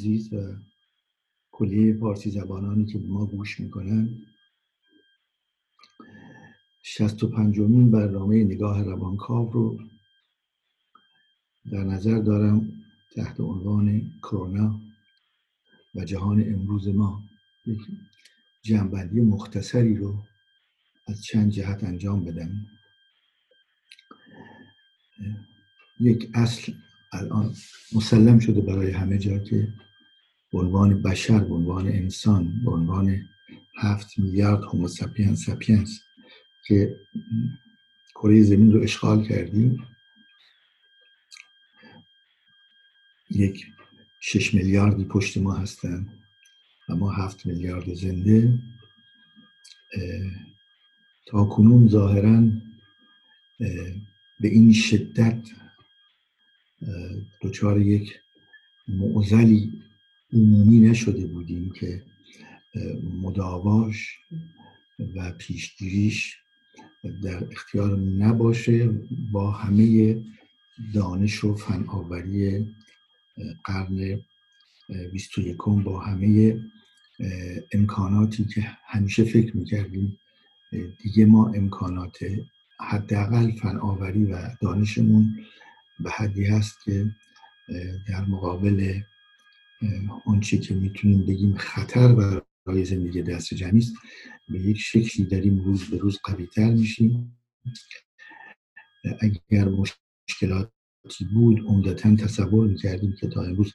[0.00, 0.56] عزیز و
[1.50, 4.08] کلیه پارسی زبانانی که ما گوش می‌کنن.
[6.82, 9.78] شست و پنجمین برنامه نگاه روانکاو رو
[11.72, 12.72] در نظر دارم
[13.14, 14.80] تحت عنوان کرونا
[15.94, 17.22] و جهان امروز ما
[17.66, 17.80] یک
[18.62, 20.22] جنبندی مختصری رو
[21.08, 22.50] از چند جهت انجام بدم.
[26.00, 26.72] یک اصل
[27.12, 27.54] الان
[27.92, 29.68] مسلم شده برای همه جا که
[30.52, 33.28] به عنوان بشر به عنوان انسان به عنوان
[33.76, 36.00] هفت میلیارد Homo sapiens sapiens
[36.66, 36.96] که
[38.14, 39.86] کره زمین رو اشغال کردیم.
[43.30, 43.66] یک
[44.20, 46.06] شش میلیاردی پشت ما هستن
[46.88, 48.58] و ما هفت میلیارد زنده.
[51.26, 52.42] تا کنون ظاهرا
[54.40, 55.42] به این شدت
[57.42, 58.20] دچار یک
[58.88, 59.82] معزلی
[60.32, 62.02] عمومی نشده بودیم که
[63.22, 64.18] مداواش
[65.16, 66.36] و پیشگیریش
[67.22, 68.88] در اختیار نباشه.
[69.32, 70.16] با همه
[70.94, 72.66] دانش و فناوری
[73.64, 74.20] قرن
[75.12, 76.60] 21 با همه
[77.72, 80.18] امکاناتی که همیشه فکر می‌کردیم
[81.02, 82.18] دیگه ما امکانات
[82.80, 85.36] حداقل فناوری و دانشمون
[86.00, 87.10] به حدی هست که
[88.08, 89.00] در مقابل
[90.26, 92.12] آنچه که می‌تونیم بگیم خطر
[92.66, 93.92] برای زندگی دست جمعی است
[94.48, 97.36] به یک شکلی داریم روز به روز قویتر میشیم.
[99.20, 103.72] اگر مشکلاتی بود عمدتا تصور می‌کردیم که تا امروز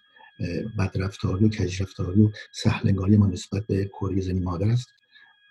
[0.79, 4.87] بدرفتاری و کجرفتاری و سهلنگاری ما نسبت به کره زمین مادر است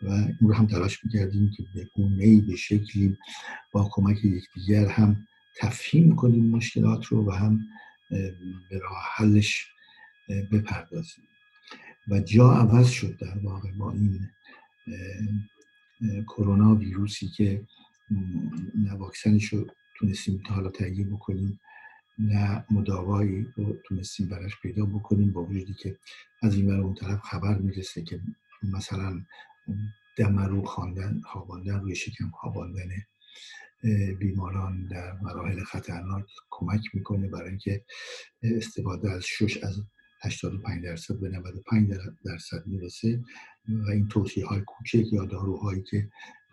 [0.03, 3.16] و اون رو هم تلاش می‌کردیم که به گونه به شکلی
[3.72, 5.26] با کمک یکدیگر هم
[5.60, 7.60] تفهیم کنیم مشکلات رو و هم
[8.70, 9.73] به راه حلش
[10.28, 11.24] بپردازیم.
[12.08, 14.30] و جا عوض شد در واقع با این
[16.26, 17.66] کرونا ویروسی که
[18.84, 19.66] نه واکسنش رو
[19.98, 21.60] تونستیم تا حالا تهیه بکنیم
[22.18, 25.98] نه مداوایی رو تونستیم براش پیدا بکنیم با وجودی که
[26.42, 28.20] از این اون طرف خبر می‌رسه که
[28.62, 29.20] مثلا
[30.16, 32.88] دمرو خواندن خواباندن روی شکم خواباندن
[34.18, 37.84] بیماران در مراحل خطرناک کمک می‌کنه برای اینکه
[38.42, 39.82] استفاده از شش از
[40.24, 43.20] 85 درصد به 95 درصد می‌رسه
[43.68, 46.08] و این توصیه های کوچک یا داروهایی که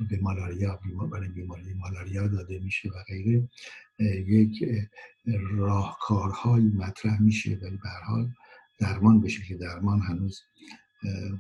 [0.09, 0.79] به مالاریا
[1.11, 3.49] برای بیماری مالاریا داده میشه و غیره
[4.27, 4.65] یک
[5.51, 8.29] راهکارهایی مطرح میشه ولی به حال
[8.79, 10.41] درمان بشه که درمان هنوز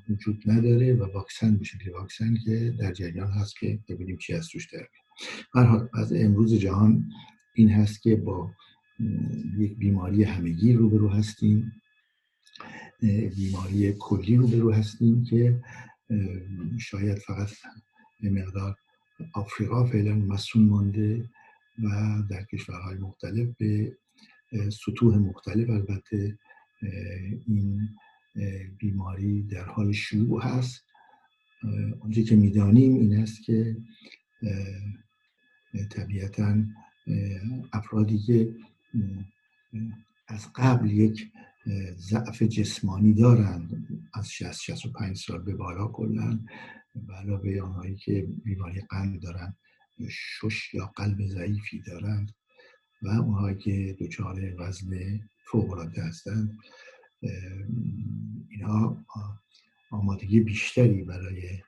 [0.09, 4.47] وجود نداره و واکسن بشه که واکسن که در جریان هست که ببینیم چی از
[4.47, 4.87] توش در
[5.65, 7.09] حال از امروز جهان
[7.53, 8.51] این هست که با
[9.57, 11.80] یک بیماری همگی روبرو هستیم.
[13.35, 15.59] بیماری کلی روبرو هستیم که
[16.79, 17.49] شاید فقط
[18.21, 18.75] به مقدار
[19.33, 21.29] آفریقا فعلا مسون مانده
[21.83, 21.89] و
[22.29, 23.97] در کشورهای مختلف به
[24.69, 26.37] سطوح مختلف البته
[27.47, 27.89] این
[28.77, 30.85] بیماری در حال شروع هست.
[31.99, 33.77] آنچه که می‌دانیم این است که
[35.89, 36.63] طبیعتا
[37.73, 38.55] افرادی که
[40.27, 41.31] از قبل یک
[41.97, 46.39] ضعف جسمانی دارند از 60 65 سال به بالا کلا.
[46.95, 49.57] و علاوه آنهایی که بیماری قلب دارند
[50.09, 52.31] شش یا قلب ضعیفی دارند
[53.01, 56.57] و اونهایی که دچار وزن فوق العاده هستند
[58.49, 59.05] اینها
[59.91, 61.59] آمادگی بیشتری برای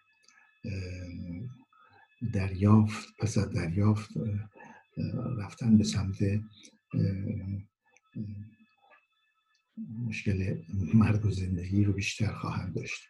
[2.33, 4.09] دریافت پس از دریافت
[5.37, 6.17] رفتن به سمت
[9.77, 10.55] مشکل
[10.93, 13.01] مرگ و زندگی رو بیشتر خواهند داشت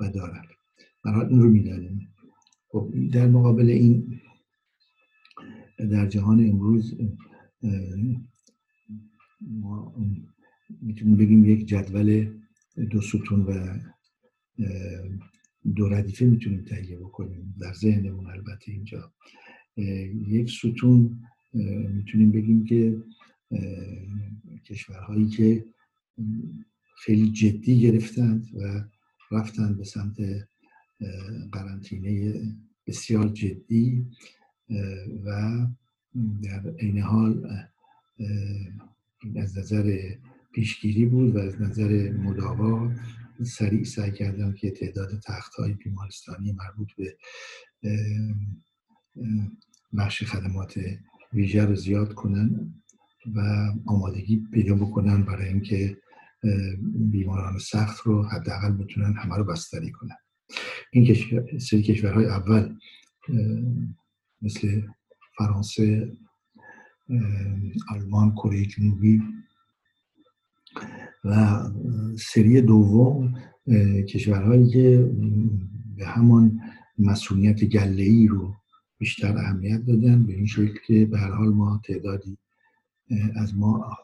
[0.00, 0.48] و دارند
[1.04, 2.14] برای این رو می‌دانیم
[2.68, 4.20] خب در مقابل این
[5.78, 6.94] در جهان امروز
[9.40, 9.94] ما
[10.80, 12.38] می‌تونیم بگیم یک جدول
[12.90, 13.78] دو ستون و
[15.76, 19.12] دو ردیفه می‌تونیم تهیه بکنیم در ذهنمون البته اینجا.
[20.26, 21.20] یک ستون
[21.94, 23.02] می‌تونیم بگیم که
[24.66, 25.64] کشورهایی که
[27.04, 28.84] خیلی جدی گرفتند و
[29.30, 30.16] رفتند به سمت
[31.52, 32.42] قرنطینه
[32.86, 34.06] بسیار جدی
[35.24, 35.58] و
[36.42, 37.48] در عین حال
[39.36, 39.98] از نظر
[40.54, 42.92] پیشگیری بود و از نظر مداوا
[43.44, 47.16] سریع سعی کردن که تعداد تخت های بیمارستانی مربوط به
[49.96, 50.80] بخش خدمات
[51.32, 52.74] ویژه رو زیاد کنن
[53.34, 53.40] و
[53.86, 56.01] آمادگی پیدا بکنن برای اینکه
[57.10, 60.16] بیماران سخت رو حداقل بتونن همه رو بستری کنن.
[60.92, 62.76] این کشور، سری کشورهای اول
[64.42, 64.82] مثل
[65.38, 66.12] فرانسه
[67.90, 69.22] آلمان کره جنوبی
[71.24, 71.62] و
[72.18, 73.34] سری دوم
[74.08, 75.10] کشورهایی که
[75.96, 76.60] به همان
[76.98, 78.54] مسئولیت گله ای رو
[78.98, 82.38] بیشتر اهمیت دادن به این شکل که به هر حال ما تعدادی
[83.36, 83.96] از ما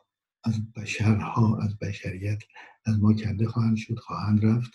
[0.45, 2.39] از بشرها از بشریت
[2.87, 4.73] از ما کنده خواهند شد خواهند رفت.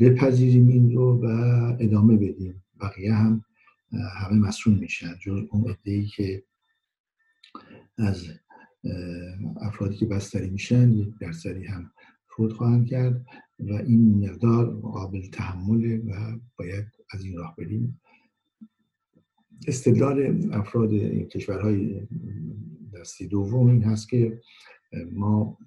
[0.00, 1.26] بپذیریم این رو و
[1.80, 2.64] ادامه بدیم.
[2.80, 3.44] بقیه هم
[3.92, 5.14] همه مسئول میشن.
[5.20, 6.42] جز اون ای که
[7.98, 8.26] از
[9.60, 11.90] افرادی که بستری میشن یک درصدی هم
[12.26, 13.26] فوت خواهند کرد
[13.58, 18.00] و این مقدار قابل تحمله و باید از این راه بریم.
[19.66, 20.94] استدلال افراد
[21.32, 22.06] کشورهای
[22.94, 24.40] دستی دوم این هست که
[25.12, 25.58] ما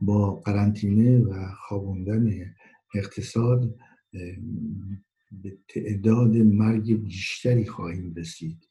[0.00, 2.54] با قرنطینه و خوابوندن
[2.94, 3.74] اقتصاد
[5.32, 8.68] به تعداد مرگ بیشتری خواهیم رسید.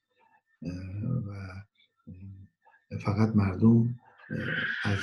[1.27, 3.95] و فقط مردم
[4.83, 4.99] از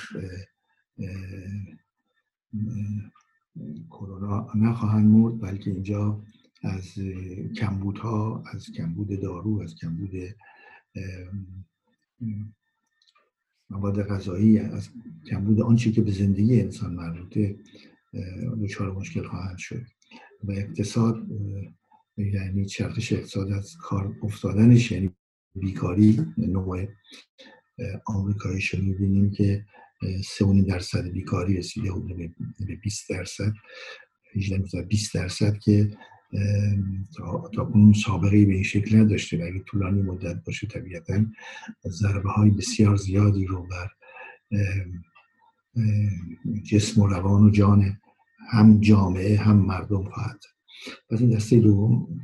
[3.91, 6.23] کرونا نخواهند مرد بلکه اینجا
[6.63, 6.95] از
[7.57, 10.11] کمبودها از کمبود دارو از کمبود
[13.71, 14.89] مواد غذایی از
[15.31, 17.57] کمبود آنچه که به زندگی انسان مربوطه
[18.63, 19.83] دچار مشکل خواهند شد.
[20.45, 21.27] و اقتصاد
[22.17, 25.11] یعنی چرخش اقتصاد از کار افتادنش یعنی
[25.55, 26.87] بیکاری نوع
[28.07, 29.65] آمریکایی رو می‌بینیم که
[30.25, 32.17] سه درصد بیکاری رسیده حدود
[32.67, 33.53] به 20 درصد
[34.89, 35.91] 20 درصد که
[37.17, 41.27] تا, اون سابقه به این شکل نداشته و اگه طولانی مدت باشه طبیعتا
[41.89, 43.89] ضربه های بسیار زیادی رو بر
[46.65, 47.99] جسم و روان و جان
[48.51, 50.41] هم جامعه هم مردم خواهد
[51.11, 52.21] پس این دسته دوم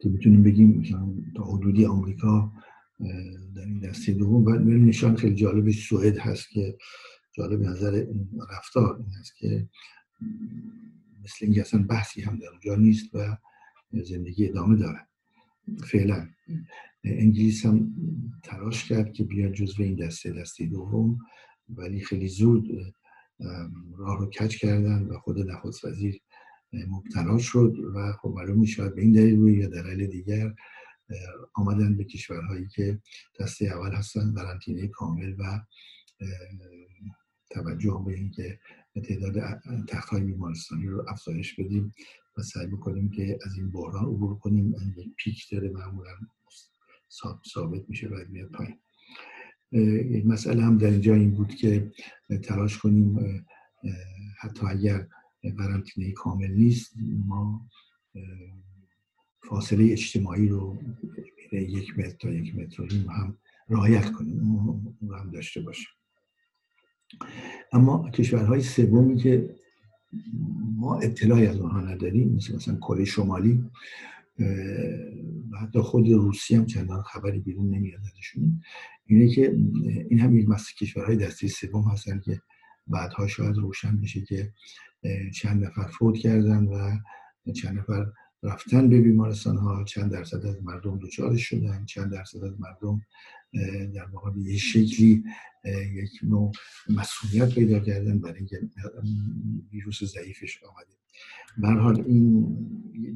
[0.00, 0.82] که می‌تونیم بگیم
[1.36, 2.52] تا حدودی آمریکا
[3.56, 4.44] در این دسته دوم.
[4.44, 6.78] و نشان خیلی جالبش سوئد هست که
[7.32, 8.06] جالب نظر
[8.50, 9.68] رفتار این هست که
[11.26, 13.36] مثل اینکه اصلا بحثی هم در اونجا نیست و
[13.92, 15.06] زندگی ادامه داره.
[15.84, 16.28] فعلا.
[17.04, 17.94] انگلیس هم
[18.42, 21.18] تلاش کرد که بیاد جزو این دسته دسته دوم
[21.68, 22.94] ولی خیلی زود
[23.98, 26.20] راه رو کج کردن و خود نخست وزیر
[26.72, 30.54] مبتلا شد و خب معلوم می‌شود به این دلیل روی یا دلیل دیگر
[31.54, 33.00] آمدن به کشورهایی که
[33.40, 35.60] دسته اول هستن قرنطینه کامل و
[37.50, 38.58] توجه به اینکه
[39.00, 41.94] تعداد تخت های بیمارستانی رو افزایش بدیم
[42.38, 44.74] و سعی بکنیم که از این بحران عبور کنیم.
[44.96, 46.10] یک پیک داره معمولا
[47.54, 48.78] ثابت میشه و میاد پایین.
[50.26, 51.92] مسئله هم در اینجا این بود که
[52.42, 53.18] تلاش کنیم
[54.40, 55.08] حتی اگر
[55.58, 56.92] قرنطینه کامل نیست
[57.26, 57.68] ما
[59.42, 60.78] فاصله اجتماعی رو
[61.52, 63.38] یک متر تا یک متر و هم
[63.68, 64.40] رعایت کنیم.
[65.00, 65.88] اون هم داشته باشیم.
[67.72, 69.56] اما کشورهای سومی که
[70.76, 73.64] ما اطلاعی از آنها نداریم مثل مثلا کره شمالی
[75.50, 78.62] و حتی خود روسیه هم چندان خبری بیرون نمیاد ازشون
[79.06, 79.56] اینه که
[80.10, 80.46] این هم یک
[80.80, 82.40] کشورهای دسته سوم هستن که
[82.86, 84.52] بعدها شاید روشن بشه که
[85.34, 86.98] چند نفر فوت کردن و
[87.52, 88.06] چند نفر
[88.42, 91.84] رفتن به بیمارستان ها چند درصد از مردم دچارش شدن.
[91.84, 93.00] چند درصد از مردم
[93.94, 95.24] در واقع به یه شکلی
[95.92, 96.52] یک نوع
[96.88, 98.60] مسئولیت پیدا کردن برای اینکه
[99.72, 100.96] ویروس ضعیفش آمده.
[101.58, 102.56] به حال این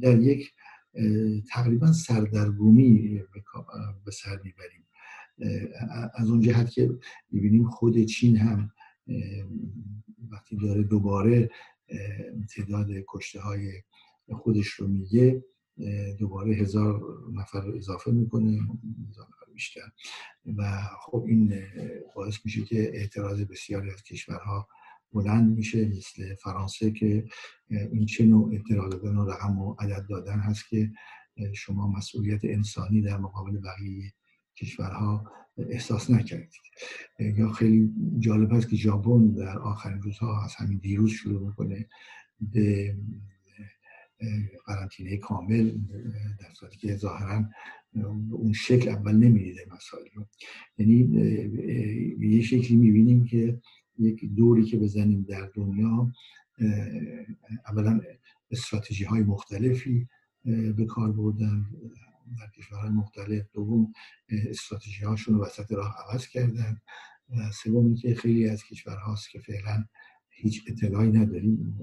[0.03, 0.53] در یک
[1.51, 3.23] تقریبا سردرگمی
[4.05, 4.85] به سر می‌بریم.
[6.15, 6.99] از اون جهت که
[7.31, 8.73] می‌بینیم خود چین هم
[10.31, 11.51] وقتی داره دوباره
[12.57, 13.83] تعداد کشته های
[14.33, 15.45] خودش رو میگه
[16.19, 18.61] دوباره هزار نفر اضافه می‌کنه
[19.61, 19.90] بیشتر.
[20.57, 21.62] و خب این
[22.14, 24.69] باعث میشه که اعتراض بسیاری از کشورها
[25.12, 27.25] بلند میشه مثل فرانسه که
[27.71, 30.90] این چه نوع اعتراض دادن و رقم و عدد دادن هست که
[31.55, 34.12] شما مسئولیت انسانی در مقابل بقیه
[34.57, 36.61] کشورها احساس نکردید.
[37.19, 41.88] یا خیلی جالب هست که ژاپن در آخرین روزها از همین دیروز شروع می‌کنه
[42.40, 42.97] به
[44.67, 45.71] قرنطینه کامل
[46.41, 47.45] در صورتی که ظاهرا
[48.31, 50.27] اون شکل اول نمی‌دیده مسائل رو.
[50.79, 50.95] یعنی
[52.21, 53.61] یه شکلی می‌بینیم که
[53.99, 56.12] یک دوری که بزنیم در دنیا
[57.67, 58.00] اولا
[58.50, 60.09] استراتژی های مختلفی
[60.77, 61.67] به کار بردن
[62.39, 63.47] در کشورهای مختلف.
[63.53, 63.93] دوم
[64.29, 66.81] استراتژی هاشون رو وسط راه عوض کردن.
[67.53, 69.85] سوم که خیلی از کشورهاست که فعلا
[70.31, 71.79] هیچ اطلاعی نداریم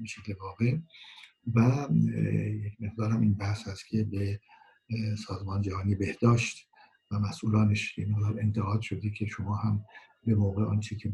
[0.00, 0.76] به شکل واقع.
[1.54, 1.88] و
[2.66, 4.40] یک مقدار هم این بحث هست که به
[5.26, 6.68] سازمان جهانی بهداشت
[7.10, 9.84] و مسئولانش این مقدار انتقاد شده که شما هم
[10.24, 11.12] به موقع آنچه که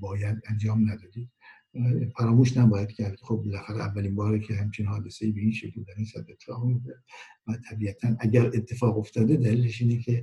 [0.00, 1.30] باید انجام ندادید
[2.16, 3.16] فراموش نباید کرد.
[3.20, 6.94] خب بالاخره اولین باره که همچین حادثه به این شکل در این سطح اتفاق میفته
[7.46, 10.22] و طبیعتا اگر اتفاق افتاده دلیلش اینه که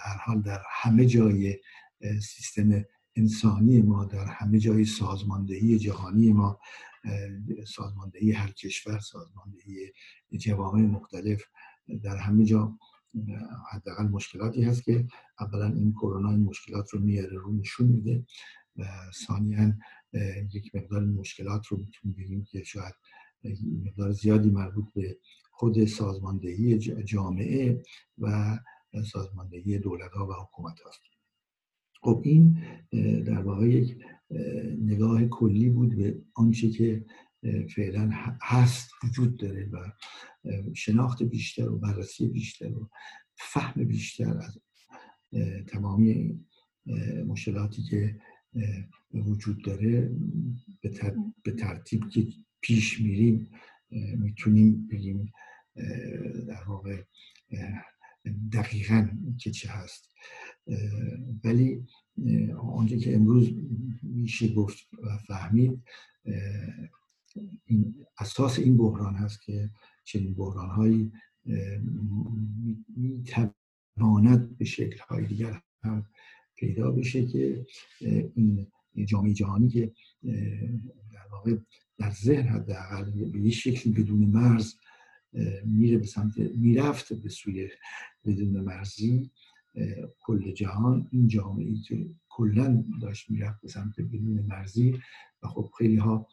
[0.00, 1.58] هر حال در همه جای
[2.02, 2.84] سیستم
[3.16, 6.60] انسانی ما در همه جای سازماندهی جهانی ما
[7.66, 9.92] سازماندهی هر کشور سازماندهی
[10.38, 11.42] جوامع مختلف
[12.02, 12.78] در همه جا
[13.70, 15.06] حداقل مشکلاتی هست که
[15.40, 18.26] اولا این کرونا این مشکلات رو میاره رو نشون میده
[18.76, 18.84] و
[19.26, 19.72] ثانیا
[20.52, 22.94] یک مقدار مشکلات رو می‌تونیم بگیم که شاید
[23.84, 25.18] مقدار زیادی مربوط به
[25.50, 27.82] خود سازماندهی جامعه
[28.18, 28.58] و
[29.12, 31.13] سازماندهی دولت ها و حکومت هاست
[32.04, 32.58] خب این
[33.26, 33.96] در واقع یک
[34.80, 37.04] نگاه کلی بود به آنچه که
[37.68, 38.10] فعلا
[38.42, 39.92] هست وجود داره و
[40.74, 42.88] شناخت بیشتر و بررسی بیشتر و
[43.36, 44.58] فهم بیشتر از
[45.66, 46.40] تمامی
[47.26, 48.20] مشکلاتی که
[49.14, 50.16] وجود داره
[51.42, 52.26] به ترتیب که
[52.60, 53.50] پیش میریم
[54.18, 55.32] می‌تونیم بگیم
[56.48, 57.02] در واقع
[58.52, 60.10] دقیقا که چه هست.
[61.44, 61.86] ولی
[62.58, 63.50] آنچه که امروز
[64.02, 65.82] میشه گفت و فهمید
[67.64, 69.70] این اساس این بحران هست که
[70.04, 71.12] چنین بحران هایی
[72.96, 76.06] می‌تواند به شکل های دیگر هم
[76.56, 77.66] پیدا بشه که
[78.34, 78.66] این
[79.06, 79.92] جامعه جهانی که
[81.12, 81.56] در واقع
[81.98, 84.74] در ذهن حداقل به یه شکلی بدون مرز
[85.64, 87.68] میره به سمت می‌رفت به سوی
[88.24, 89.30] بدون مرزی
[90.20, 91.08] کل جهان.
[91.12, 95.00] این جامعه ای که کلا داشت می‌رفت به سمت بدون مرزی
[95.42, 96.28] و خب خیلی ها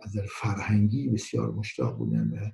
[0.00, 2.50] از فرهنگی بسیار مشتاق بودن و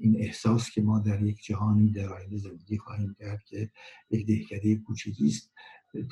[0.00, 3.70] این احساس که ما در یک جهانی در آینده زندگی خواهیم کرد که
[4.10, 5.52] یک دهکده کوچکی است.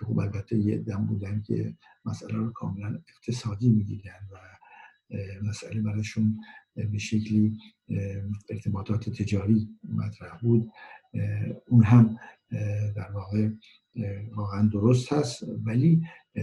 [0.00, 4.36] خب البته یه دم بودن که مسئله رو کاملا اقتصادی می‌دیدن و
[5.42, 6.40] مسئله براشون
[6.76, 7.58] به شکلی
[8.50, 10.70] ارتباطات تجاری مطرح بود.
[11.66, 12.18] اون هم
[12.96, 13.48] در واقع
[14.34, 16.02] واقعا درست هست ولی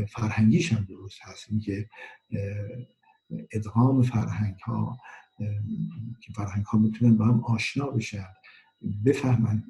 [0.09, 1.47] فرهنگیش هم درست هست.
[1.49, 1.89] اینکه
[3.51, 4.97] ادغام فرهنگ ها
[6.21, 8.27] که فرهنگ ها می‌تونن با هم آشنا بشن
[9.05, 9.63] بفهمن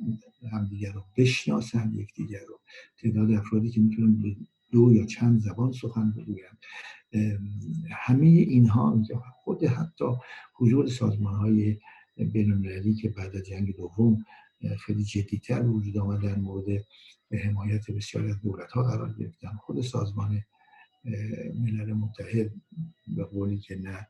[0.52, 2.60] همدیگر رو بشناسن یکدیگر رو.
[2.98, 4.36] تعداد افرادی که می‌تونن
[4.72, 6.46] دو یا چند زبان سخن بگوین
[7.92, 9.04] همه اینها
[9.44, 10.06] خود حتی
[10.56, 11.80] حضور سازمان های
[12.18, 14.26] بینالمللی که بعد از جنگ دوم
[14.80, 16.86] خیلی جدیتر وجود آمد در مورد
[17.44, 19.48] حمایت بسیاری از دولت ها قرار گرفتن.
[19.48, 20.42] خود سازمان
[21.56, 22.52] ملل متحد
[23.08, 24.08] به قولی که نه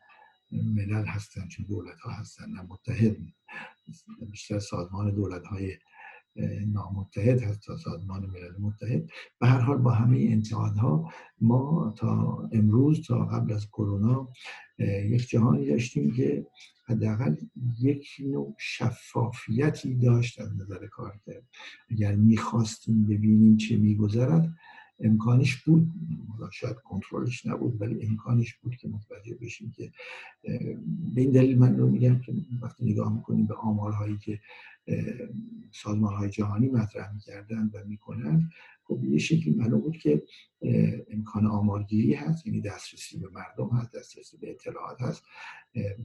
[0.52, 3.18] ملل هستن چون دولت ها هستن نه متحد
[4.32, 5.78] بیشتر سازمان دولت های
[6.68, 9.10] نامتحد هست تا سازمان ملل متحد.
[9.40, 11.12] به هر حال با همه انتقادها
[11.42, 14.30] ما تا امروز تا قبل از کرونا
[15.06, 16.48] یک جهانی داشتیم که
[16.88, 17.36] حداقل
[17.82, 21.44] یک نوع شفافیتی داشت از نظر کار کرد.
[21.90, 24.56] اگر می‌خواستیم ببینیم چه میگذرد
[25.00, 25.92] امکانش بود.
[26.52, 29.92] شاید کنترلش نبود ولی امکانش بود که متوجه بشیم که
[31.14, 34.40] به این دلیل من رو میگم که وقتی نگاه می‌کنیم به آمارهایی که
[35.74, 38.50] سازمان های جهانی مطرح می‌کردن و می‌کنن
[38.84, 40.24] خب یه شکلی معلوم بود که
[41.10, 45.24] امکان آمارگیری هست یعنی دسترسی به مردم هست دسترسی به اطلاعات هست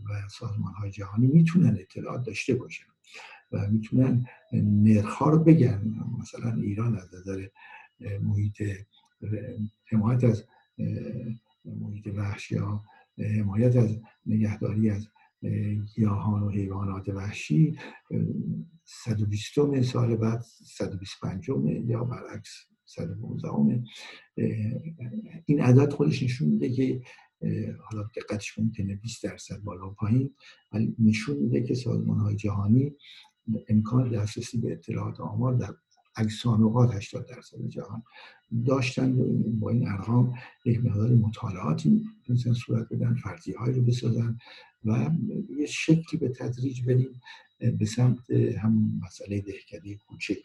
[0.05, 2.87] و سازمان های جهانی می‌تونن اطلاعات داشته باشن
[3.53, 5.95] و می‌تونن نرخ رو بگن.
[6.19, 7.47] مثلا ایران از نظر
[8.21, 8.63] محیط
[9.85, 10.45] حمایت از
[11.65, 12.85] محیط وحش یا
[13.19, 15.09] حمایت از نگهداری از
[15.95, 17.79] گیاهان و حیوانات وحشی
[18.87, 21.49] 120 سال بعد 125
[21.87, 23.83] یا برعکس 119
[25.47, 27.03] این عدد خودش نشون میده که
[27.81, 30.35] حالا دقتش ممکنه 20 درصد بالا و پایین
[30.73, 32.93] ولی نشون میده که سازمان های جهانی
[33.69, 35.75] امکان دسترسی به اطلاعات آمار در
[36.17, 38.03] اکثر اوقات 80 درصد جهان
[38.67, 39.17] داشتن.
[39.61, 44.39] با این ارقام یک مقدار مطالعاتی می‌تونستن صورت بدن فرضی رو بسازن
[44.85, 45.11] و
[45.59, 47.21] یه شکلی به تدریج بریم.
[47.59, 50.39] به سمت هم مسئله دهکده کوچک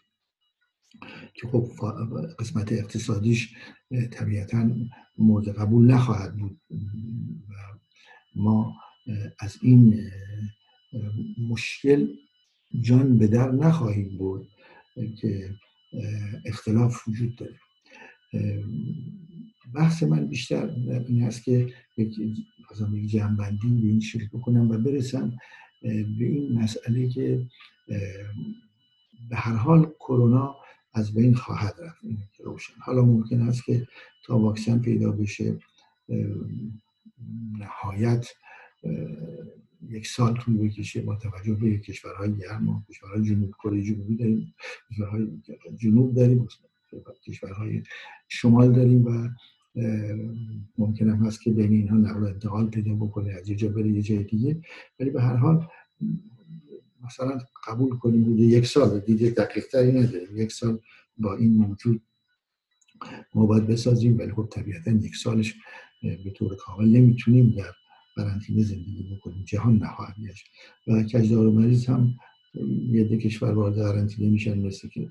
[1.34, 1.72] که خب
[2.40, 3.56] قسمت اقتصادیش
[4.12, 4.70] طبیعتا
[5.18, 6.62] مورد قبول نخواهد بود.
[7.50, 7.54] و
[8.36, 8.76] ما
[9.40, 10.12] از این
[11.50, 12.08] مشکل
[12.82, 14.48] جان به در نخواهیم بود
[15.22, 15.56] که
[16.46, 17.60] اختلاف وجود داره.
[19.76, 20.70] بحث من بیشتر
[21.08, 22.16] این هست که یک
[23.08, 25.38] جنبندی به این شکل بکنم و برسم
[25.82, 27.48] به این مسئله که
[29.30, 30.56] به هر حال کرونا
[30.94, 32.02] از بین خواهد رفت
[32.40, 32.74] روشن.
[32.80, 33.88] حالا ممکن است که
[34.26, 35.60] تا واکسن پیدا بشه
[37.60, 38.28] نهایت
[39.90, 43.52] یک سال طول بکشه با توجه به کشورهای گرم و کشورهای جنوب.
[43.52, 44.54] کره جنوبی داریم
[44.92, 45.28] کشورهای
[45.78, 46.48] جنوب داریم
[47.28, 47.84] کشورهای
[48.28, 49.30] شمال داریم و
[50.78, 54.02] ممکن هم هست که بین اینها نقل انتقال پیدا بکنه از یه جا بره یه
[54.02, 54.62] جای دیگه.
[55.00, 55.68] ولی به هر حال
[57.06, 60.80] مثلا قبول کنیم بوده یک سال دیگه دقیق تری یک سال
[61.18, 62.02] با این موجود
[63.36, 65.56] ما باید بسازیم ولی خب طبیعتا یک سالش
[66.02, 67.72] به طور کامل نمی‌تونیم در
[68.16, 69.44] قرنطینه زندگی بکنیم.
[69.44, 70.46] جهان نخواهد گشت.
[70.88, 72.14] و کجدار مریض هم
[72.92, 75.10] یه کشور وارد قرنطینه میشن مثل که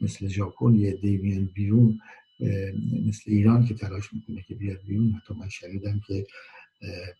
[0.00, 1.98] مثل ژاپن یه ده میان بیرون
[3.06, 5.12] مثل ایران که تلاش می‌کنه که بیاد بیرون.
[5.12, 6.26] حتی من شنیدم که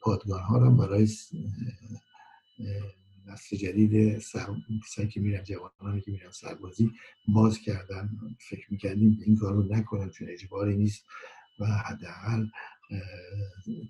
[0.00, 1.08] پادگان ها هم برای
[3.26, 4.46] نسل جدید سر...
[5.10, 6.90] که میرن جوانانی که میرن سربازی
[7.28, 8.10] باز کردن.
[8.38, 11.04] فکر می‌کردیم این کار رو نکنن چون اجباری نیست
[11.58, 12.46] و حداقل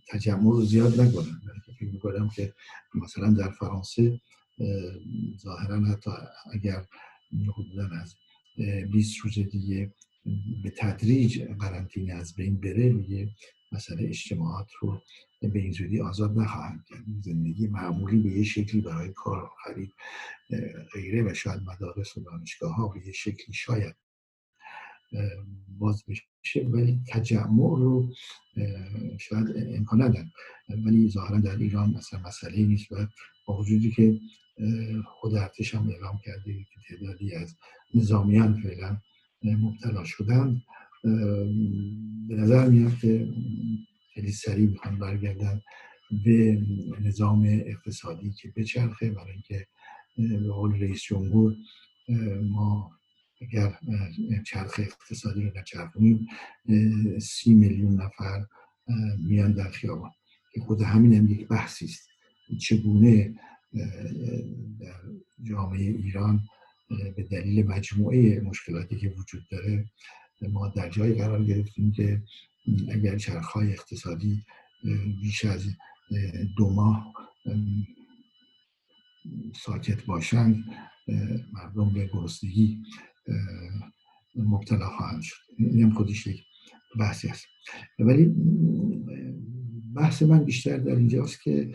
[0.09, 1.41] تجمع رو زیاد نکنن.
[1.67, 2.55] فکر می‌کنم که
[2.95, 4.21] مثلا در فرانسه
[5.39, 6.11] ظاهرا حتی
[6.53, 6.85] اگر
[7.57, 8.15] حدودا از
[8.93, 9.95] 20 روز دیگه
[10.63, 13.29] به تدریج قرنطینه از بین بره دیگه
[13.73, 15.03] مسئله اجتماعات رو
[15.41, 17.05] به این زودی آزاد نخواهند کرد.
[17.21, 19.93] زندگی معمولی به یه شکلی برای کار خرید
[20.93, 23.95] غیره و شاید مدارس و دانشگاه ها به یه شکلی شاید
[25.79, 28.13] باز بشه ولی تجمع رو
[29.19, 30.31] شاید امکان ندن
[30.69, 33.07] ولی ظاهرا در ایران مثلا مسئله نیست و
[33.47, 34.21] با وجودی که
[35.07, 37.57] خود ارتش هم اعلام کرده که تعدادی از
[37.95, 39.01] نظامیان فعلا
[39.45, 40.63] مبتلا شدن
[42.29, 43.29] به نظر میاد که
[44.15, 45.61] خیلی سریع می‌خوان برگردن
[46.25, 46.63] به
[47.01, 49.67] نظام اقتصادی که بچرخه برای اینکه
[50.17, 51.57] به قول رئیس جمهور
[52.43, 52.91] ما
[53.41, 53.79] اگر
[54.47, 56.27] چرخ اقتصادی رو نچرخونیم
[57.21, 58.47] سی میلیون نفر
[59.19, 60.11] میان در خیابان.
[60.55, 62.09] که خود همین هم یک بحثی است.
[62.61, 63.35] چگونه
[64.81, 64.93] در
[65.43, 66.41] جامعه ایران
[67.17, 69.91] به دلیل مجموعه مشکلاتی که وجود داره
[70.49, 72.23] ما در جایی قرار گرفتیم که
[72.89, 74.45] اگر چرخهای اقتصادی
[75.23, 75.67] بیش از
[76.57, 77.15] دو ماه
[79.55, 80.65] ساکت باشند
[81.53, 82.83] مردم به گرسنگی
[84.37, 85.37] مبتلا خواهند شد.
[85.59, 86.43] این هم خودش یک
[86.99, 87.47] بحثی است.
[87.99, 88.35] ولی
[89.95, 91.73] بحث من بیشتر در اینجاست که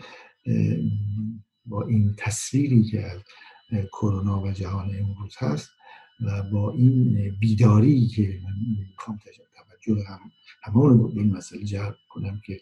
[1.66, 3.22] با این تصویری که
[3.72, 5.70] کرونا و جهان امروز هست
[6.20, 10.20] و با این بیداری که من می‌خوام توجه هم
[10.62, 12.60] همون به این مسئله جلب کنم که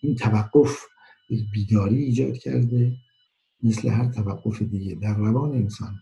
[0.00, 0.78] این توقف
[1.52, 2.96] بیداری ایجاد کرده
[3.62, 4.94] مثل هر توقف دیگه.
[4.94, 6.00] در روان انسان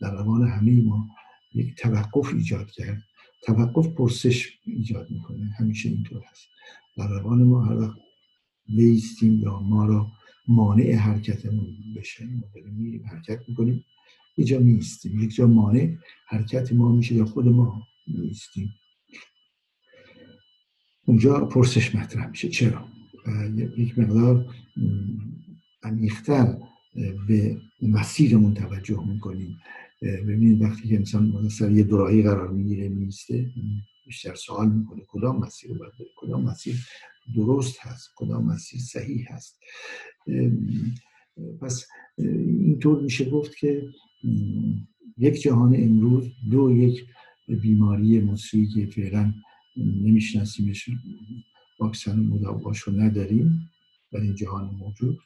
[0.00, 1.08] در روان همه ما
[1.54, 3.02] یک توقف ایجاد کرد.
[3.42, 5.44] توقف پرسش ایجاد می‌کنه.
[5.58, 6.46] همیشه اینطور هست.
[6.96, 7.98] در روان ما هر وقت
[8.66, 10.06] بیستیم یا ما را
[10.48, 12.24] مانع حرکتمون بشه.
[12.24, 13.84] ما داریم میریم حرکت می‌کنیم.
[14.36, 18.74] یه جا میستیم یک جا مانع حرکت ما میشه یا خود ما میستیم
[21.04, 22.48] اونجا پرسش مطرح میشه.
[22.48, 22.88] چرا؟
[23.76, 24.54] یک مقدار
[25.82, 26.58] عمیقتر
[27.28, 29.60] به مسیرمون توجه می‌کنیم.
[30.02, 33.50] ببینید وقتی که انسان سر یه دوراهی قرار می‌گیره میسته
[34.06, 35.02] بیشتر سوال می‌کنه.
[35.08, 36.74] کدام مسیر باید بره؟ کدام مسیر؟
[37.34, 39.58] درست هست کدام مسیر صحیح هست.
[41.60, 41.86] پس
[42.18, 43.82] اینطور میشه گفت که
[45.18, 47.04] یک جهان امروز دو یک
[47.62, 49.34] بیماری مصری که فعلا
[49.76, 50.90] نمیشناسیمش
[51.80, 53.70] واکسن مداواش رو نداریم
[54.12, 55.18] در این جهان موجود.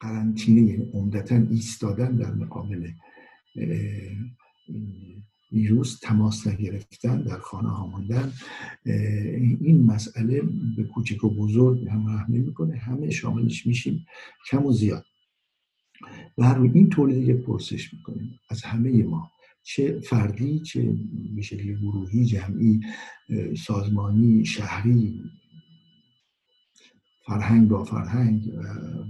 [0.00, 2.90] قرنطینه یعنی عمدتا ایستادن در مقابل
[5.52, 8.32] ویروس تماس نگرفتن در خانه ها ماندن
[9.60, 10.42] این مسئله
[10.76, 14.06] به کوچک و بزرگ هم نمی‌کنه همه شاملش میشیم.
[14.50, 15.04] کم و زیاد.
[16.38, 18.40] و هر این تولید یک پرسش می‌کنیم.
[18.50, 19.30] از همه ما.
[19.62, 20.94] چه فردی چه
[21.36, 22.80] به شکل گروهی جمعی
[23.66, 25.22] سازمانی شهری
[27.26, 28.52] فرهنگ با فرهنگ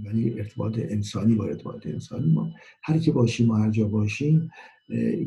[0.05, 2.51] ولی ارتباط انسانی با ارتباط انسانی ما.
[2.83, 4.51] هر که باشیم و هر جا باشیم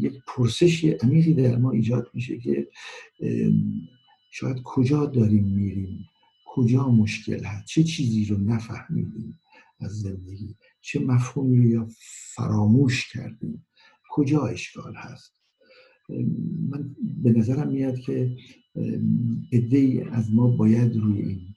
[0.00, 2.68] یک پرسش عمیقی در ما ایجاد میشه که
[4.30, 6.08] شاید کجا داریم میریم؟
[6.46, 9.38] کجا مشکل هست؟ چه چیزی رو نفهمیدیم
[9.80, 11.88] از زندگی؟ چه مفهومی یا
[12.34, 13.66] فراموش کردیم؟
[14.10, 15.32] کجا اشکال هست؟
[16.70, 18.36] من به نظرم میاد که
[19.52, 21.54] عده از ما باید روی این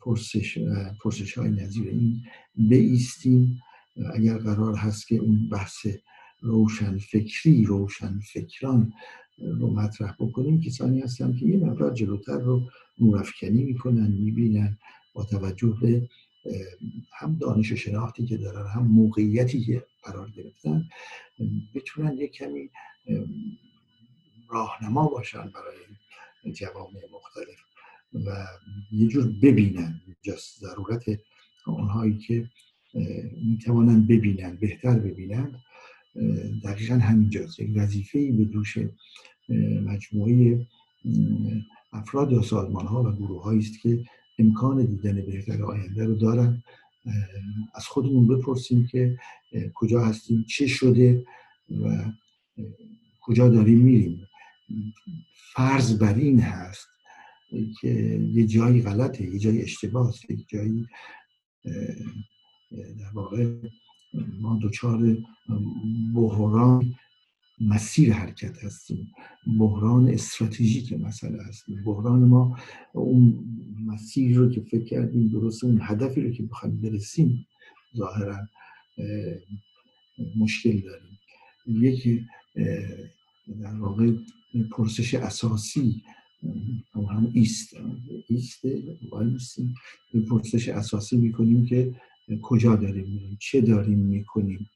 [0.00, 0.58] پرسش,
[1.02, 2.22] پرسش های نظیر این
[2.54, 3.60] بیستیم.
[4.14, 5.86] اگر قرار هست که اون بحث
[6.40, 8.92] روشن فکری روشن فکران
[9.38, 10.60] رو مطرح بکنیم.
[10.60, 12.70] کسانی هستن که یه مقدار جلوتر رو
[13.00, 14.78] نورافکنی می‌کنن می‌بینن
[15.14, 16.08] با توجه به
[17.12, 20.88] هم دانش و شناختی که دارن هم موقعیتی که قرار گرفتن
[21.74, 22.70] بتونن یک کمی
[24.48, 27.58] راهنما باشن برای جوامع مختلف
[28.26, 28.46] و
[28.92, 30.00] یه جور ببینن.
[30.22, 31.04] جست ضرورت
[31.66, 32.50] اونهایی که
[33.44, 35.60] می‌توانن ببینن بهتر ببینن.
[36.64, 38.78] دقیقا همینجاست یک وظیفه به دوش
[39.84, 40.66] مجموعه
[41.92, 44.04] افراد یا سازمان ها و گروه است که
[44.38, 46.62] امکان دیدن بهتر آینده رو دارن.
[47.74, 49.18] از خودمون بپرسیم که
[49.74, 51.24] کجا هستیم چه شده
[51.82, 52.12] و
[53.20, 54.26] کجا داریم میریم.
[55.54, 56.86] فرض بر این هست
[57.80, 57.88] که
[58.34, 60.86] یه جایی غلطه یه جایی اشتباه است یه جایی
[62.74, 63.52] در واقع
[64.40, 65.16] ما دچار
[66.14, 66.94] بحران
[67.60, 69.12] مسیر حرکت هستیم.
[69.58, 71.84] بحران استراتژیک مسئله هستیم.
[71.84, 72.58] بحران ما
[72.92, 73.44] اون
[73.86, 77.46] مسیر رو که فکر کردیم درست اون هدفی رو که بخوایم برسیم
[77.96, 78.48] ظاهرا
[80.36, 81.18] مشکل داریم.
[81.66, 82.26] یکی
[83.62, 84.12] در واقع
[84.70, 86.02] پرسش اساسی
[86.94, 87.76] هم ایست.
[88.28, 88.64] ایست
[90.12, 91.94] این پرسش اساسی می‌کنیم که
[92.42, 94.70] کجا داریم میریم؟ چه داریم می‌کنیم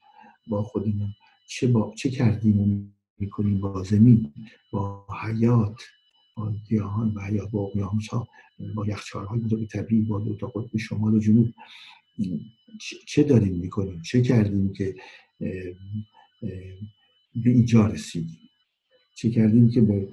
[0.46, 1.14] با خودمون؟
[1.46, 1.94] چه, با...
[1.98, 2.86] چه کردیم و
[3.18, 4.32] می‌کنیم با زمین
[4.72, 5.82] با حیات
[6.36, 8.28] با گیاهان و حیات با اقیانوس ها
[8.74, 11.48] با یخچالهای بزرگ طبیعی با دو تا قطب شمال و جنوب.
[13.06, 14.94] چه داریم می‌کنیم؟ چه کردیم که
[17.34, 18.38] به اینجا رسیدیم؟
[19.14, 20.08] چه کردیم که به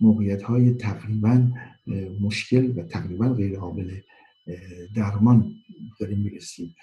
[0.00, 1.50] موقعیت های تقریبا
[2.20, 4.00] مشکل و تقریبا غیر قابل
[4.94, 5.54] درمان
[6.00, 6.74] داریم می‌رسیم.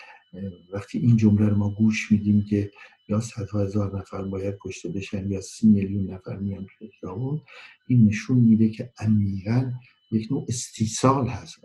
[0.73, 2.71] وقتی این جمله رو ما گوش میدیم که
[3.09, 6.67] یا صدها هزار نفر باید کشته بشن یا سی میلیون نفر میان
[6.99, 7.41] خیابون
[7.87, 9.71] این نشون میده که عمیقا
[10.11, 11.59] یک نوع استیصال هست.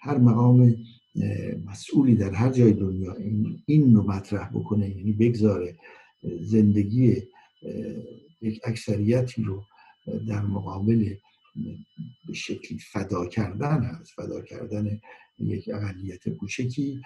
[0.00, 0.76] هر مقام
[1.66, 5.76] مسئولی در هر جای دنیا این, این رو مطرح بکنه یعنی بگذاره
[6.40, 7.22] زندگی
[8.40, 9.64] یک اکثریتی رو
[10.28, 11.14] در مقابل
[12.26, 15.00] به شکلی فدا کردن هست فدا کردن
[15.38, 17.00] یک اقلیت کوچکی.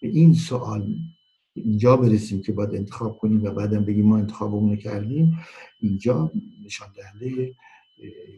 [0.00, 0.94] به این سوال
[1.54, 5.38] اینجا برسیم که باید انتخاب کنیم و بعدم بگیم ما انتخابمون کردیم.
[5.80, 6.32] اینجا
[6.64, 7.54] نشان دهنده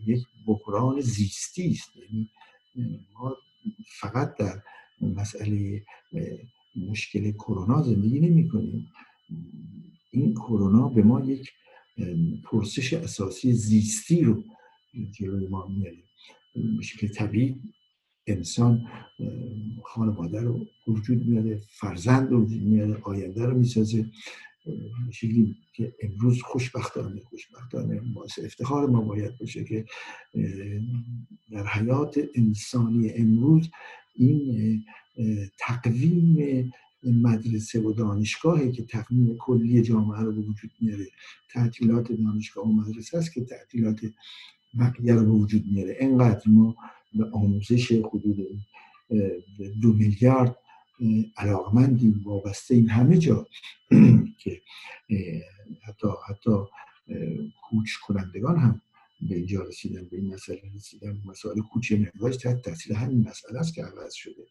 [0.06, 1.90] یک بحران زیستی است.
[1.96, 2.30] یعنی
[3.14, 3.36] ما
[3.86, 4.62] فقط در
[5.00, 5.82] مسئله
[6.76, 8.88] مشکل کرونا زندگی نمی کنیم.
[10.10, 11.52] این کرونا به ما یک
[12.44, 14.44] پرسش اساسی زیستی رو
[15.10, 15.96] جلوی ما میاره
[16.54, 17.60] به شکل طبیعی
[18.26, 18.88] انسان
[19.84, 24.10] خانواده رو وجود میاره فرزند رو وجود میاره آینده رو می‌سازه.
[25.12, 29.84] شکلی که امروز خوشبختانه خوشبختانه باعث افتخار ما باید باشه که
[31.50, 33.70] در حیات انسانی امروز
[34.14, 34.84] این
[35.58, 41.06] تقویم مدرسه و دانشگاهی که تقویم کلی جامعه رو به وجود میاره.
[41.50, 44.00] تعطیلات دانشگاه و مدرسه است که تعطیلات
[44.80, 45.96] بقیه رو به وجود میاره.
[46.00, 46.76] انقدر ما
[47.14, 48.36] به آموزش حدود
[49.82, 50.56] دو میلیارد
[51.36, 53.46] علاقمندیم وابسته این همه جا
[54.42, 54.62] که
[55.82, 56.50] حتی حتی
[57.70, 58.80] کوچ کنندگان هم
[59.28, 61.22] به اینجا رسیدن به این مسئله رسیدن.
[61.26, 64.46] مسائل کوچ نگاهش تحت تاثیر همین مسئله است که عوض شده.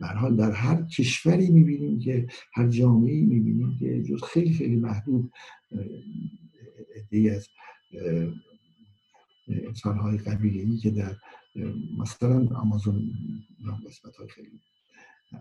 [0.00, 5.32] حال در هر کشوری می‌بینیم که هر جامعه می‌بینیم که جز خیلی خیلی محدود
[6.96, 7.48] عده از
[9.48, 11.16] انسان های قبیله که در
[11.98, 13.12] مثلا آمازون
[13.86, 14.60] قسمت های خیلی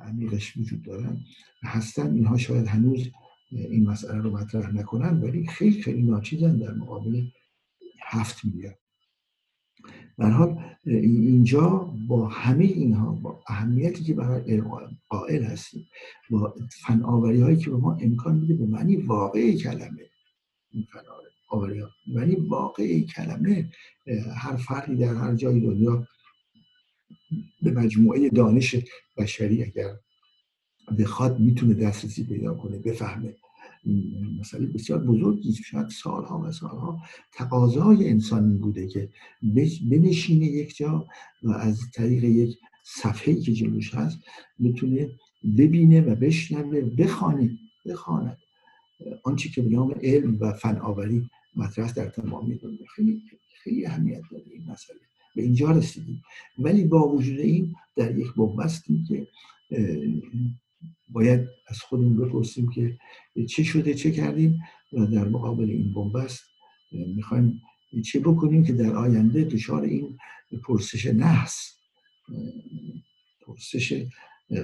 [0.02, 1.18] عمیقش وجود دارن
[1.64, 2.14] هستن.
[2.14, 3.08] اینها شاید هنوز
[3.52, 7.28] این مسئله رو مطرح نکنن ولی خیلی خیلی ناچیزن در مقابل
[8.02, 8.80] هفت میلیارد.
[10.18, 11.70] در حال اینجا
[12.08, 14.64] با همه اینها با اهمیتی که برای
[15.10, 15.88] قائل هستیم
[16.30, 20.10] با فن هایی که به ما امکان میده به معنی واقعی کلمه
[20.72, 21.00] این فن
[21.54, 23.72] آوری ها معنی واقعی کلمه
[24.36, 26.08] هر فردی در هر جای دنیا
[27.62, 28.76] به مجموعه دانش
[29.18, 29.96] بشری اگر
[31.00, 33.36] بخواد می‌تونه دسترسی پیدا کنه بفهمه.
[34.40, 37.02] مسئله بسیار بزرگی شاید سالها و سالها
[37.34, 39.10] تقاضای انسان بوده که
[39.92, 41.08] بنشینه یک جا
[41.44, 44.20] و از طریق یک صفحه‌ای که جلوش هست
[44.64, 45.10] بتونه
[45.58, 48.38] ببینه و بشنوه بخوانه بخواند.
[49.24, 52.86] آنچه که به نام علم و فناوری مطرح در تمامی دنیا.
[52.96, 53.22] خیلی
[53.64, 55.00] خیلی اهمیت داره این مسئله.
[55.36, 56.24] به اینجا رسیدیم.
[56.58, 59.28] ولی با وجود این در یک بنبستیم که
[61.10, 62.98] باید از خودمون بپرسیم که
[63.50, 64.60] چه شده چه کردیم
[64.94, 66.44] و در مقابل این بنبست
[66.92, 67.62] می‌خوایم
[68.06, 70.18] چه بکنیم که در آینده دچار این
[70.64, 71.74] پرسش نحس
[73.42, 74.06] پرسش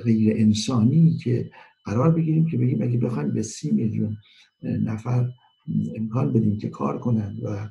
[0.04, 1.52] غیر انسانی که
[1.86, 4.18] قرار بگیریم که بگیم اگه بخوایم به سی میلیون
[4.64, 5.30] نفر
[5.96, 7.70] امکان بدیم که کار کنند و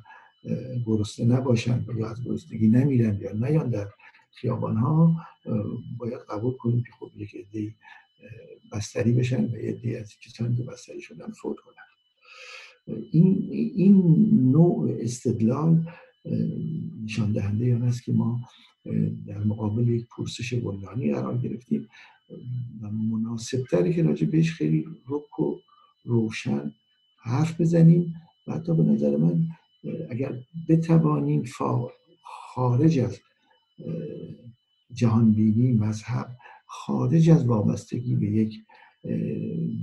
[0.85, 3.87] گرسنه نباشند یا از گرسنگی نمیرن یا نیان در
[4.31, 5.15] خیابان ها
[5.97, 7.75] باید قبول کنیم که خب یک عده
[8.71, 11.75] بستری بشن و عده از کسانی که بستری شدن فوت کنن.
[13.11, 15.85] این, این نوع استدلال
[17.03, 18.39] نشان دهنده آن است که ما
[19.27, 21.89] در مقابل یک پرسش بنیانی قرار گرفتیم
[22.81, 25.55] و مناسبتره که راجع بهش خیلی رک و
[26.03, 26.73] روشن
[27.21, 28.15] حرف بزنیم
[28.47, 29.47] و حتی به نظر من
[30.09, 31.43] اگر بتوانیم
[32.23, 33.19] خارج از
[34.93, 38.59] جهانبینی مذهب خارج از وابستگی به یک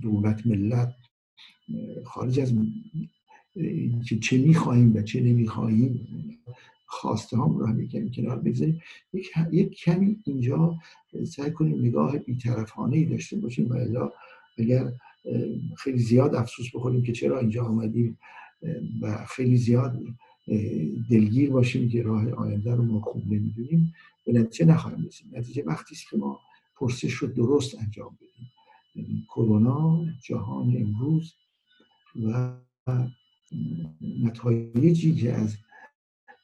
[0.02, 0.94] دولت ملت
[2.04, 2.52] خارج از
[4.08, 6.08] که چه می‌خواهیم و چه نمی‌خواهیم
[6.86, 8.80] خواسته هم رو هم یکمی کنار بگذاریم.
[9.12, 10.76] یک, یک کمی اینجا
[11.24, 14.12] سعی کنیم نگاه بیطرفانه ای داشته باشیم و الا
[14.58, 14.92] اگر
[15.76, 18.18] خیلی زیاد افسوس بخوریم که چرا اینجا آمدیم
[19.02, 20.02] و خیلی زیاد
[21.10, 23.94] دلگیر باشیم که راه آینده رو ما خوب نمی‌دونیم.
[24.26, 26.40] به نتیجه نخواهیم رسیم نتیجه وقتی است که ما
[26.76, 29.26] پرسش رو درست انجام بدیم.
[29.28, 31.34] کرونا جهان امروز
[32.24, 32.56] و
[34.22, 35.56] نتایجی که از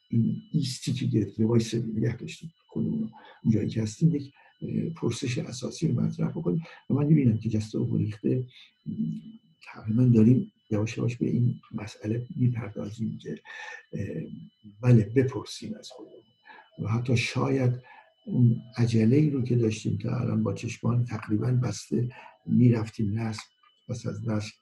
[0.09, 3.11] این ایستی که گرفته وایس نگه داشتیم خودمون
[3.43, 4.33] اونجایی که هستیم یک
[4.95, 6.63] پرسش اساسی رو مطرح بکنیم.
[6.89, 8.47] و من می‌بینم که جسته و گریخته
[9.73, 13.39] تقریبا داریم یواش یواش به این مسئله می‌پردازیم که
[14.81, 16.13] بله بپرسیم از خودمون.
[16.79, 17.71] و حتی شاید
[18.25, 22.11] اون عجله ای رو که داشتیم تا الان با چشمان تقریبا بسته
[22.45, 23.19] می‌رفتیم.
[23.19, 23.43] نسل
[23.87, 24.53] پس از نسل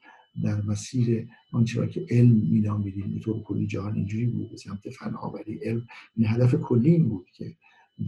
[0.43, 3.13] در مسیر آنچه که علم مینامیدیم.
[3.13, 7.27] به طور کلی جهان اینجوری بود به سمت فناوری علم این هدف کلی این بود
[7.33, 7.55] که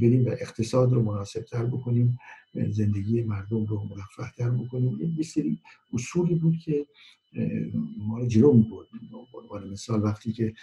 [0.01, 2.19] بریم و اقتصاد رو مناسبتر بکنیم
[2.69, 5.13] زندگی مردم رو مرفهتر بکنیم.
[5.17, 5.59] یه سری
[5.93, 6.85] اصولی بود که
[7.97, 8.87] ما رو جلو می‌برد.
[9.61, 10.53] به مثال وقتی که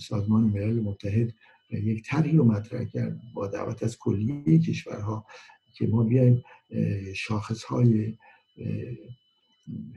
[0.00, 1.34] سازمان ملل متحد
[1.70, 5.26] یک طرحی رو مطرح کرد با دعوت از کلیه کشورها
[5.72, 6.42] که ما بیایم
[7.14, 8.14] شاخص های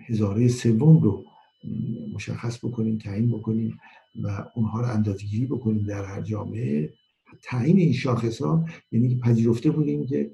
[0.08, 1.26] هزاره سوم رو
[2.14, 3.80] مشخص بکنیم تعیین بکنیم
[4.24, 6.94] و اونها رو اندازگیری بکنیم در هر جامعه.
[7.43, 10.32] تعیین این شاخص ها یعنی پذیرفته بودیم که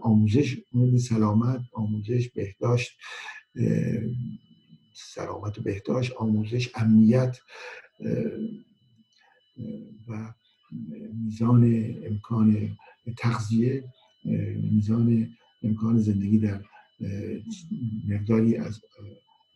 [0.00, 0.56] آموزش
[0.98, 2.98] سلامت آموزش بهداشت
[4.94, 7.38] سلامت و بهداشت آموزش امنیت
[10.08, 10.34] و
[11.24, 12.76] میزان امکان
[13.18, 13.84] تغذیه
[14.72, 16.62] میزان امکان زندگی در
[18.08, 18.80] مقداری از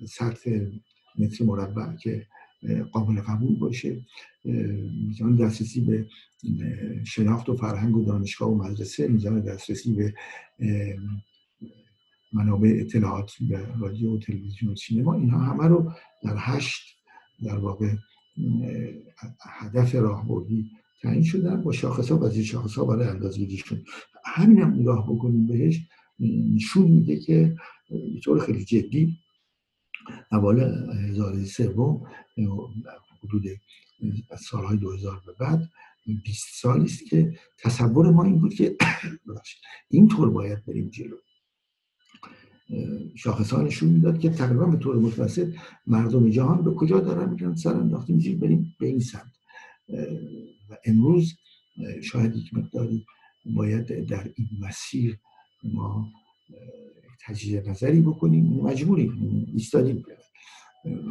[0.08, 0.50] سطح
[1.18, 2.26] متر مربع که
[2.92, 4.04] قابل قبول باشه
[5.06, 6.06] میزان دسترسی به
[7.04, 10.14] شناخت و فرهنگ و دانشگاه و مدرسه میزان دسترسی به
[12.32, 15.14] منابع اطلاعاتی و رادیو و تلویزیون و سینما.
[15.14, 16.96] اینها همه رو در هشت
[17.44, 17.94] در واقع
[19.40, 20.70] هدف راهبردی
[21.02, 23.84] تعیین شدن با شاخص ها و زیر شاخص ها برای اندازگیریشون
[24.24, 25.80] همین هم نگاه بکنیم بهش.
[26.54, 27.56] نشون میده که
[27.90, 29.16] به طور خیلی جدی
[30.32, 30.60] اول
[31.08, 32.06] هزار سوم
[33.22, 33.44] حدود
[34.30, 35.70] از سالهای 2000 به بعد
[36.14, 38.76] 20 سالی است که تصور ما این بود که
[39.90, 41.16] اینطور باید بریم جلو.
[43.16, 45.54] شاخص نشون می‌داد که تقریبا به طور متوسط
[45.86, 49.32] مردم جهان به کجا دارن میگن سر انداختیم بریم به این سمت.
[50.70, 51.34] و امروز
[52.02, 53.06] شاید یک مقداری
[53.46, 55.18] باید در این مسیر
[55.64, 56.08] ما
[57.26, 60.04] تجدید نظری بکنیم مجبوریم ایستادیم.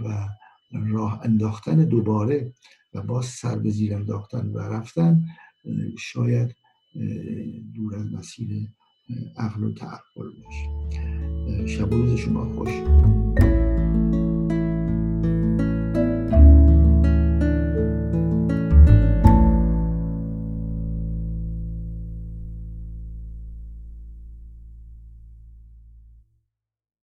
[0.06, 0.28] و
[0.72, 2.54] راه انداختن دوباره
[2.94, 5.26] و باز سر به زیر انداختن و رفتن
[5.98, 6.56] شاید
[7.76, 8.68] دور از مسیر
[9.38, 11.68] عقل و تعقل باشه.
[11.68, 12.72] شب روز شما خوش.